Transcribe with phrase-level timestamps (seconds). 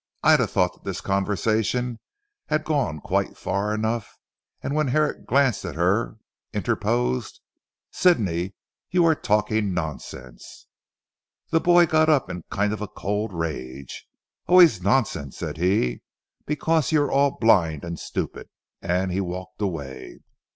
[0.23, 1.99] Ida thought that this conversation
[2.47, 4.17] had gone quite far enough,
[4.63, 6.17] and when Herrick glanced at her
[6.53, 7.39] interposed,
[7.91, 8.55] "Sidney
[8.89, 10.65] you are talking nonsense!"
[11.51, 14.07] The boy got up in a kind of cold rage.
[14.47, 16.01] "Always nonsense," said he,
[16.47, 18.49] "because you are all blind and stupid."
[18.81, 20.17] And he walked away.